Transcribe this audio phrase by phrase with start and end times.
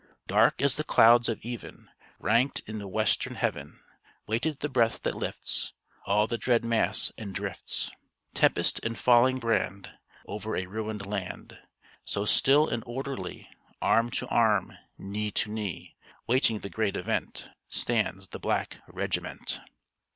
[0.25, 3.81] Dark as the clouds of even, Ranked in the western heaven,
[4.25, 5.73] Waiting the breath that lifts
[6.07, 7.91] All the dread mass, and drifts
[8.33, 9.91] Tempest and falling brand
[10.25, 11.59] Over a ruined land;
[12.03, 13.47] So still and orderly,
[13.79, 15.95] Arm to arm, knee to knee,
[16.25, 19.59] Waiting the great event, Stands the black regiment.